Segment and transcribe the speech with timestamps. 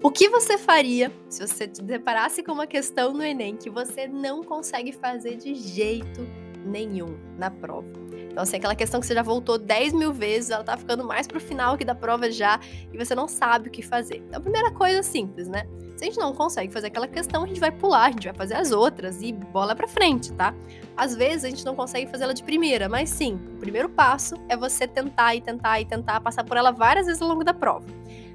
[0.00, 4.06] O que você faria se você te deparasse com uma questão no Enem que você
[4.06, 6.24] não consegue fazer de jeito
[6.64, 7.88] nenhum na prova?
[8.30, 11.26] Então, assim, aquela questão que você já voltou 10 mil vezes, ela tá ficando mais
[11.26, 12.60] pro final aqui da prova já,
[12.92, 14.18] e você não sabe o que fazer.
[14.18, 15.66] Então, a primeira coisa simples, né?
[15.96, 18.34] Se a gente não consegue fazer aquela questão, a gente vai pular, a gente vai
[18.34, 20.54] fazer as outras e bola pra frente, tá?
[20.96, 24.56] Às vezes a gente não consegue fazê-la de primeira, mas sim, o primeiro passo é
[24.56, 27.86] você tentar e tentar e tentar passar por ela várias vezes ao longo da prova.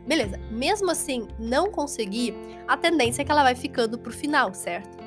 [0.06, 2.36] Beleza, mesmo assim, não conseguir,
[2.68, 5.02] a tendência é que ela vai ficando pro final, certo?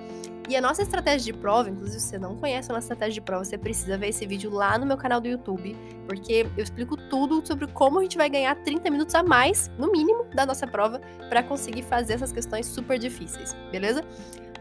[0.48, 3.20] E a nossa estratégia de prova, inclusive se você não conhece a nossa estratégia de
[3.20, 6.96] prova, você precisa ver esse vídeo lá no meu canal do YouTube, porque eu explico
[6.96, 10.66] tudo sobre como a gente vai ganhar 30 minutos a mais, no mínimo, da nossa
[10.66, 14.04] prova, para conseguir fazer essas questões super difíceis, beleza?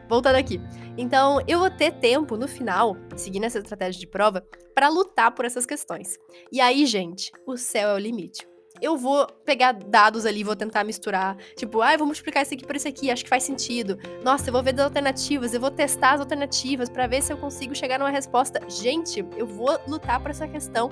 [0.09, 0.59] Voltando aqui.
[0.97, 5.45] Então, eu vou ter tempo no final, seguindo essa estratégia de prova, para lutar por
[5.45, 6.17] essas questões.
[6.51, 8.47] E aí, gente, o céu é o limite
[8.81, 11.37] eu vou pegar dados ali, vou tentar misturar.
[11.55, 13.97] Tipo, ah, vou multiplicar isso aqui por isso aqui, acho que faz sentido.
[14.23, 17.37] Nossa, eu vou ver das alternativas, eu vou testar as alternativas para ver se eu
[17.37, 18.61] consigo chegar numa resposta.
[18.69, 20.89] Gente, eu vou lutar por essa questão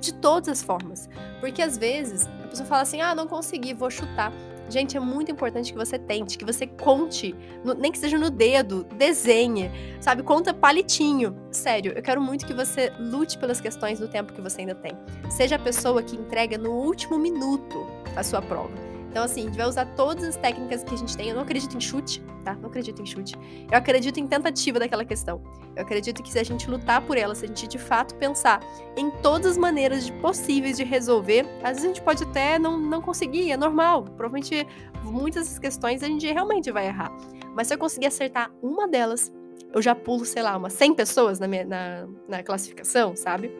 [0.00, 1.08] de todas as formas.
[1.40, 4.32] Porque às vezes a pessoa fala assim: ah, não consegui, vou chutar.
[4.68, 8.30] Gente, é muito importante que você tente, que você conte, no, nem que seja no
[8.30, 10.22] dedo, desenhe, sabe?
[10.22, 11.36] Conta palitinho.
[11.50, 14.92] Sério, eu quero muito que você lute pelas questões no tempo que você ainda tem.
[15.30, 17.86] Seja a pessoa que entrega no último minuto
[18.16, 18.85] a sua prova.
[19.10, 21.28] Então, assim, a gente vai usar todas as técnicas que a gente tem.
[21.28, 22.54] Eu não acredito em chute, tá?
[22.54, 23.34] Não acredito em chute.
[23.70, 25.42] Eu acredito em tentativa daquela questão.
[25.74, 28.60] Eu acredito que se a gente lutar por ela, se a gente de fato pensar
[28.96, 32.78] em todas as maneiras de, possíveis de resolver, às vezes a gente pode até não,
[32.78, 34.04] não conseguir, é normal.
[34.04, 34.66] Provavelmente
[35.02, 37.10] muitas questões a gente realmente vai errar.
[37.54, 39.32] Mas se eu conseguir acertar uma delas,
[39.72, 43.50] eu já pulo, sei lá, umas 100 pessoas na, minha, na, na classificação, sabe?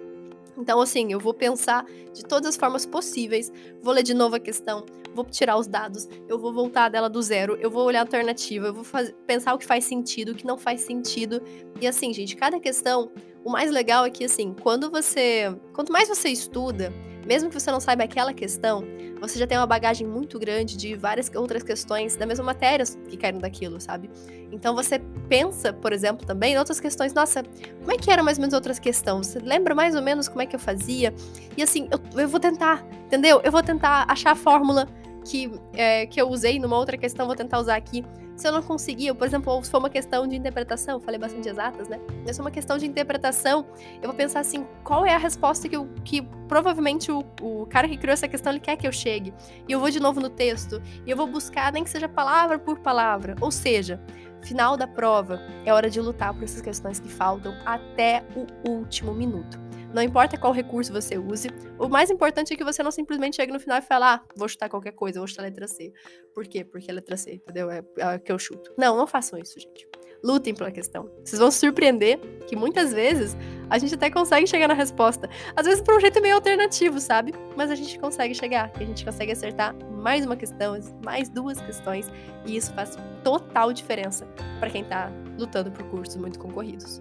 [0.57, 4.41] Então, assim, eu vou pensar de todas as formas possíveis, vou ler de novo a
[4.41, 8.03] questão, vou tirar os dados, eu vou voltar dela do zero, eu vou olhar a
[8.03, 11.43] alternativa, eu vou fazer, pensar o que faz sentido, o que não faz sentido.
[11.81, 13.11] E assim, gente, cada questão,
[13.47, 15.57] o mais legal é que, assim, quando você.
[15.73, 16.93] Quanto mais você estuda,
[17.25, 18.83] mesmo que você não saiba aquela questão,
[19.21, 23.17] você já tem uma bagagem muito grande de várias outras questões da mesma matéria que
[23.17, 24.11] caíram daquilo, sabe?
[24.51, 24.99] Então você
[25.29, 27.15] pensa, por exemplo, também em outras questões.
[27.15, 27.45] Nossa,
[27.79, 29.29] como é que era mais ou menos outras questões?
[29.29, 31.15] Você lembra mais ou menos como é que eu fazia?
[31.57, 33.41] E assim, eu, eu vou tentar, entendeu?
[33.45, 34.89] Eu vou tentar achar a fórmula
[35.27, 38.05] que, é, que eu usei numa outra questão, vou tentar usar aqui.
[38.37, 41.89] Se eu não conseguir, por exemplo, se for uma questão de interpretação, falei bastante exatas,
[41.89, 41.99] né?
[42.27, 43.67] Se for uma questão de interpretação,
[44.03, 47.89] eu vou pensar assim, qual é a resposta que, eu, que provavelmente o, o cara
[47.89, 49.33] que criou essa questão ele quer que eu chegue.
[49.67, 52.59] E eu vou de novo no texto, e eu vou buscar, nem que seja palavra
[52.59, 53.35] por palavra.
[53.41, 53.99] Ou seja,
[54.43, 59.15] final da prova, é hora de lutar por essas questões que faltam até o último
[59.15, 59.66] minuto.
[59.97, 61.49] Não importa qual recurso você use,
[61.79, 64.47] o mais importante é que você não simplesmente chegue no final e fale, ah, vou
[64.47, 65.91] chutar qualquer coisa, vou chutar a letra C.
[66.35, 66.63] Por quê?
[66.63, 67.71] Porque a letra C, entendeu?
[67.71, 68.75] É a que eu chuto.
[68.77, 69.89] Não, não façam isso, gente.
[70.23, 71.11] Lutem pela questão.
[71.25, 73.35] Vocês vão se surpreender que muitas vezes
[73.71, 75.31] a gente até consegue chegar na resposta.
[75.57, 77.33] Às vezes por um jeito meio alternativo, sabe?
[77.57, 82.07] Mas a gente consegue chegar, a gente consegue acertar mais uma questão, mais duas questões,
[82.45, 84.27] e isso faz total diferença
[84.61, 87.01] para quem tá lutando por cursos muito concorridos.